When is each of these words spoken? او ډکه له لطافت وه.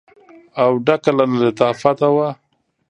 او 0.61 0.71
ډکه 0.85 1.11
له 1.17 1.25
لطافت 1.41 1.99
وه. 2.15 2.29